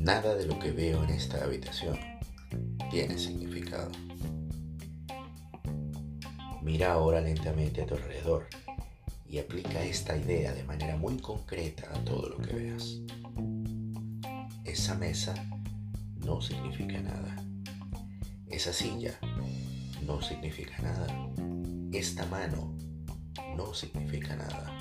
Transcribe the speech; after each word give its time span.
Nada 0.00 0.34
de 0.34 0.46
lo 0.46 0.58
que 0.58 0.72
veo 0.72 1.04
en 1.04 1.10
esta 1.10 1.44
habitación 1.44 1.96
tiene 2.90 3.16
significado. 3.16 3.92
Mira 6.62 6.92
ahora 6.92 7.20
lentamente 7.20 7.82
a 7.82 7.86
tu 7.86 7.94
alrededor 7.94 8.48
y 9.28 9.38
aplica 9.38 9.84
esta 9.84 10.16
idea 10.16 10.52
de 10.52 10.64
manera 10.64 10.96
muy 10.96 11.18
concreta 11.18 11.88
a 11.94 12.04
todo 12.04 12.30
lo 12.30 12.38
que 12.38 12.54
veas. 12.54 12.98
Esa 14.64 14.96
mesa 14.96 15.34
no 16.16 16.40
significa 16.40 17.00
nada. 17.00 17.36
Esa 18.48 18.72
silla 18.72 19.16
no 20.04 20.20
significa 20.20 20.76
nada. 20.82 21.06
Esta 21.92 22.26
mano 22.26 22.76
no 23.56 23.74
significa 23.74 24.36
nada. 24.36 24.78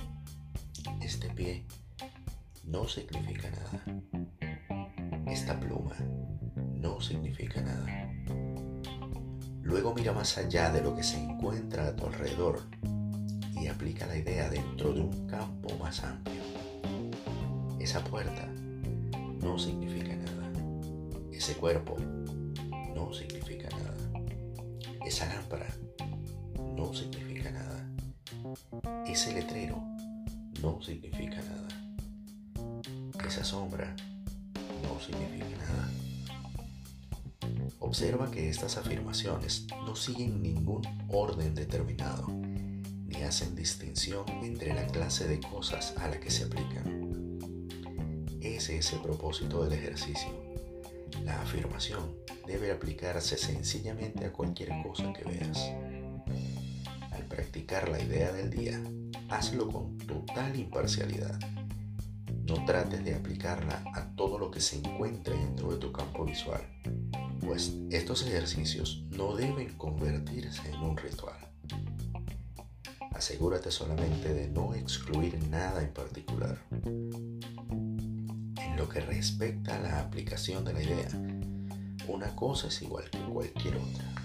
Este 1.02 1.30
pie 1.30 1.66
no 2.64 2.88
significa 2.88 3.50
nada. 3.50 3.84
Esta 5.28 5.60
pluma 5.60 5.96
no 6.76 7.02
significa 7.02 7.62
nada. 7.62 8.12
Luego 9.62 9.94
mira 9.94 10.14
más 10.14 10.38
allá 10.38 10.72
de 10.72 10.82
lo 10.82 10.96
que 10.96 11.04
se 11.04 11.18
encuentra 11.24 11.88
a 11.88 11.96
tu 11.96 12.06
alrededor 12.08 12.62
y 13.54 13.68
aplica 13.68 14.08
la 14.08 14.18
idea 14.18 14.50
dentro 14.50 14.94
de 14.94 15.02
un 15.02 15.28
campo 15.28 15.78
más 15.78 16.04
amplio. 16.04 16.42
Esa 17.80 18.04
puerta 18.04 18.48
no 19.42 19.58
significa 19.58 20.16
nada. 20.16 20.52
Ese 21.32 21.54
cuerpo 21.56 21.98
no 22.96 23.14
significa 23.14 23.70
nada. 23.70 23.96
Esa 25.06 25.28
lámpara 25.28 25.68
no 26.76 26.94
significa 26.94 27.30
nada. 27.30 27.39
Ese 29.06 29.34
letrero 29.34 29.84
no 30.62 30.82
significa 30.82 31.38
nada. 31.42 31.68
Esa 33.28 33.44
sombra 33.44 33.96
no 34.84 35.00
significa 35.00 35.46
nada. 35.58 35.92
Observa 37.80 38.30
que 38.32 38.50
estas 38.50 38.78
afirmaciones 38.78 39.68
no 39.86 39.96
siguen 39.96 40.42
ningún 40.42 40.82
orden 41.10 41.54
determinado, 41.54 42.28
ni 42.28 43.24
hacen 43.24 43.56
distinción 43.56 44.26
entre 44.44 44.74
la 44.74 44.88
clase 44.88 45.28
de 45.28 45.40
cosas 45.40 45.94
a 45.98 46.08
la 46.08 46.20
que 46.20 46.32
se 46.32 46.46
aplican. 46.46 47.38
Ese 48.42 48.78
es 48.78 48.94
el 48.94 49.02
propósito 49.02 49.64
del 49.64 49.74
ejercicio. 49.74 50.30
La 51.24 51.42
afirmación 51.42 52.16
debe 52.48 52.72
aplicarse 52.72 53.38
sencillamente 53.38 54.26
a 54.26 54.32
cualquier 54.32 54.70
cosa 54.82 55.12
que 55.14 55.24
veas. 55.24 55.60
Practicar 57.40 57.88
la 57.88 58.02
idea 58.02 58.34
del 58.34 58.50
día, 58.50 58.84
hazlo 59.30 59.70
con 59.70 59.98
total 60.00 60.58
imparcialidad. 60.58 61.40
No 62.44 62.66
trates 62.66 63.06
de 63.06 63.16
aplicarla 63.16 63.82
a 63.96 64.14
todo 64.16 64.38
lo 64.38 64.52
que 64.52 64.60
se 64.60 64.80
encuentre 64.80 65.38
dentro 65.38 65.72
de 65.72 65.78
tu 65.78 65.90
campo 65.94 66.26
visual 66.26 66.62
pues 67.50 67.74
estos 67.90 68.28
ejercicios 68.28 69.04
no 69.10 69.36
deben 69.36 69.74
convertirse 69.78 70.70
en 70.70 70.82
un 70.82 70.98
ritual. 70.98 71.38
Asegúrate 73.12 73.72
solamente 73.72 74.34
de 74.34 74.50
no 74.50 74.76
excluir 74.76 75.42
nada 75.50 75.82
en 75.82 75.94
particular. 75.94 76.60
En 76.70 77.50
lo 78.78 78.88
que 78.88 79.00
respecta 79.00 79.78
a 79.78 79.80
la 79.80 80.00
aplicación 80.02 80.64
de 80.64 80.74
la 80.74 80.84
idea, 80.84 81.10
una 82.08 82.36
cosa 82.36 82.68
es 82.68 82.82
igual 82.82 83.10
que 83.10 83.20
cualquier 83.20 83.78
otra. 83.78 84.19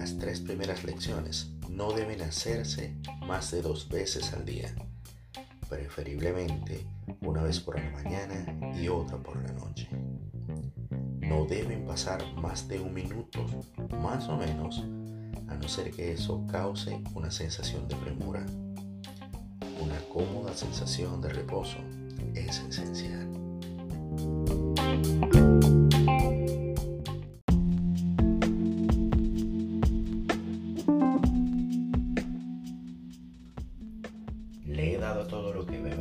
Las 0.00 0.16
tres 0.16 0.40
primeras 0.40 0.82
lecciones 0.82 1.50
no 1.68 1.92
deben 1.92 2.22
hacerse 2.22 2.96
más 3.26 3.50
de 3.50 3.60
dos 3.60 3.86
veces 3.86 4.32
al 4.32 4.46
día, 4.46 4.74
preferiblemente 5.68 6.86
una 7.20 7.42
vez 7.42 7.60
por 7.60 7.78
la 7.78 7.90
mañana 7.90 8.74
y 8.74 8.88
otra 8.88 9.18
por 9.18 9.36
la 9.36 9.52
noche 9.52 9.90
no 11.20 11.44
deben 11.44 11.84
pasar 11.84 12.24
más 12.36 12.66
de 12.66 12.80
un 12.80 12.94
minuto, 12.94 13.44
más 14.00 14.26
o 14.30 14.38
menos, 14.38 14.82
a 15.48 15.54
no 15.54 15.68
ser 15.68 15.90
que 15.90 16.12
eso 16.12 16.46
cause 16.50 16.98
una 17.14 17.30
sensación 17.30 17.86
de 17.86 17.94
premura. 17.96 18.44
Una 19.80 20.00
cómoda 20.12 20.54
sensación 20.54 21.20
de 21.20 21.28
reposo 21.28 21.76
es 22.34 22.58
esencial. 22.60 23.28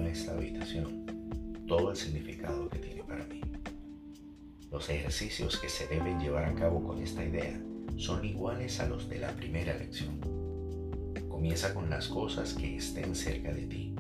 Esta 0.10 0.34
habitación, 0.34 1.06
todo 1.68 1.92
el 1.92 1.96
significado 1.96 2.68
que 2.70 2.80
tiene 2.80 3.04
para 3.04 3.26
mí. 3.26 3.42
Los 4.72 4.90
ejercicios 4.90 5.58
que 5.60 5.70
se 5.70 5.88
deben 5.88 6.20
llevar 6.20 6.46
a 6.46 6.56
cabo 6.56 6.84
con 6.84 7.02
esta 7.02 7.24
idea 7.24 7.62
son 7.96 8.26
iguales 8.26 8.80
a 8.80 8.88
los 8.88 9.08
de 9.08 9.20
la 9.20 9.32
primera 9.36 9.78
lección. 9.78 10.20
Comienza 11.30 11.74
con 11.74 11.90
las 11.90 12.08
cosas 12.08 12.54
que 12.54 12.78
estén 12.78 13.14
cerca 13.16 13.54
de 13.54 13.68
ti 13.68 13.96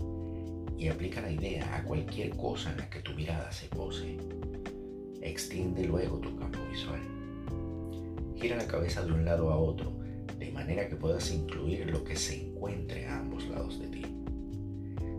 y 0.77 0.87
aplica 0.87 1.21
la 1.21 1.31
idea 1.31 1.75
a 1.75 1.83
cualquier 1.83 2.31
cosa 2.31 2.71
en 2.71 2.77
la 2.77 2.89
que 2.89 3.01
tu 3.01 3.13
mirada 3.13 3.51
se 3.51 3.67
pose. 3.67 4.17
Extiende 5.21 5.85
luego 5.85 6.17
tu 6.17 6.35
campo 6.37 6.59
visual. 6.71 7.01
Gira 8.35 8.55
la 8.55 8.67
cabeza 8.67 9.05
de 9.05 9.11
un 9.11 9.25
lado 9.25 9.51
a 9.51 9.57
otro 9.57 9.91
de 10.39 10.51
manera 10.51 10.87
que 10.87 10.95
puedas 10.95 11.29
incluir 11.31 11.87
lo 11.91 12.03
que 12.03 12.15
se 12.15 12.47
encuentre 12.47 13.05
a 13.05 13.19
ambos 13.19 13.45
lados 13.47 13.79
de 13.79 13.87
ti. 13.87 14.05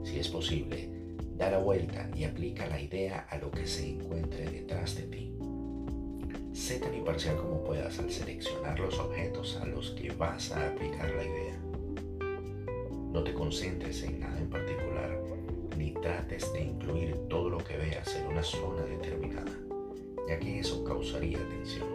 Si 0.05 0.19
es 0.19 0.29
posible, 0.29 0.89
da 1.37 1.51
la 1.51 1.59
vuelta 1.59 2.11
y 2.15 2.25
aplica 2.25 2.67
la 2.67 2.81
idea 2.81 3.27
a 3.31 3.39
lo 3.39 3.51
que 3.51 3.67
se 3.67 3.89
encuentre 3.89 4.45
detrás 4.51 4.97
de 4.97 5.03
ti. 5.05 5.33
Sé 6.53 6.79
tan 6.79 6.95
imparcial 6.95 7.37
como 7.37 7.65
puedas 7.65 7.99
al 7.99 8.11
seleccionar 8.11 8.79
los 8.79 8.99
objetos 8.99 9.57
a 9.57 9.67
los 9.67 9.93
que 9.93 10.11
vas 10.13 10.53
a 10.53 10.69
aplicar 10.69 11.11
la 11.15 11.25
idea. 11.25 11.59
No 13.13 13.23
te 13.25 13.33
concentres 13.33 14.03
en 14.03 14.21
nada 14.21 14.39
en 14.39 14.51
particular, 14.51 15.19
ni 15.77 15.93
trates 15.93 16.53
de 16.53 16.63
incluir 16.63 17.17
todo 17.29 17.49
lo 17.49 17.59
que 17.59 17.77
veas 17.77 18.15
en 18.17 18.27
una 18.27 18.43
zona 18.43 18.83
determinada, 18.83 19.53
ya 20.29 20.39
que 20.39 20.61
eso 20.61 20.85
causaría 20.85 21.39
tensión. 21.49 21.89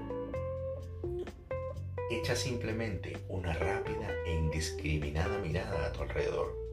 Echa 2.10 2.36
simplemente 2.36 3.18
una 3.30 3.54
rápida 3.54 4.10
e 4.26 4.34
indiscriminada 4.34 5.38
mirada 5.40 5.88
a 5.88 5.92
tu 5.92 6.02
alrededor, 6.02 6.65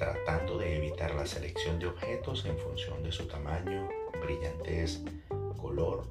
tratando 0.00 0.56
de 0.56 0.78
evitar 0.78 1.14
la 1.14 1.26
selección 1.26 1.78
de 1.78 1.86
objetos 1.86 2.46
en 2.46 2.56
función 2.56 3.02
de 3.02 3.12
su 3.12 3.28
tamaño, 3.28 3.86
brillantez, 4.24 5.02
color 5.58 6.04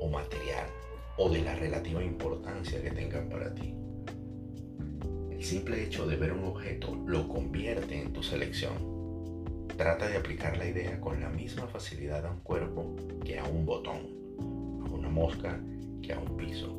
o 0.00 0.08
material 0.08 0.66
o 1.16 1.30
de 1.30 1.42
la 1.42 1.54
relativa 1.54 2.02
importancia 2.02 2.82
que 2.82 2.90
tengan 2.90 3.28
para 3.28 3.54
ti. 3.54 3.72
El 5.30 5.44
simple 5.44 5.84
hecho 5.84 6.04
de 6.04 6.16
ver 6.16 6.32
un 6.32 6.46
objeto 6.46 6.96
lo 7.06 7.28
convierte 7.28 8.02
en 8.02 8.12
tu 8.12 8.24
selección. 8.24 8.74
Trata 9.76 10.08
de 10.08 10.16
aplicar 10.16 10.56
la 10.56 10.66
idea 10.66 11.00
con 11.00 11.20
la 11.20 11.28
misma 11.28 11.68
facilidad 11.68 12.26
a 12.26 12.32
un 12.32 12.40
cuerpo 12.40 12.96
que 13.24 13.38
a 13.38 13.44
un 13.44 13.64
botón, 13.64 14.00
a 14.84 14.90
una 14.92 15.08
mosca 15.08 15.60
que 16.02 16.12
a 16.12 16.18
un 16.18 16.36
piso, 16.36 16.74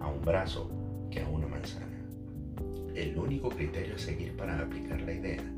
a 0.00 0.08
un 0.08 0.20
brazo 0.22 0.68
que 1.12 1.20
a 1.20 1.28
una 1.28 1.46
manzana. 1.46 2.04
El 2.96 3.16
único 3.16 3.48
criterio 3.48 3.94
a 3.94 3.98
seguir 3.98 4.36
para 4.36 4.58
aplicar 4.58 5.00
la 5.00 5.12
idea 5.12 5.54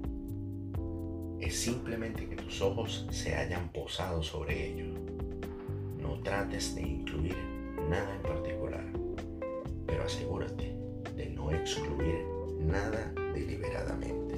es 1.40 1.58
simplemente 1.58 2.26
que 2.28 2.36
tus 2.36 2.60
ojos 2.62 3.06
se 3.10 3.34
hayan 3.34 3.70
posado 3.72 4.22
sobre 4.22 4.68
ellos. 4.68 4.98
No 6.00 6.20
trates 6.22 6.74
de 6.74 6.82
incluir 6.82 7.36
nada 7.88 8.14
en 8.14 8.22
particular, 8.22 8.84
pero 9.86 10.04
asegúrate 10.04 10.74
de 11.16 11.30
no 11.30 11.50
excluir 11.50 12.24
nada 12.60 13.12
deliberadamente. 13.34 14.36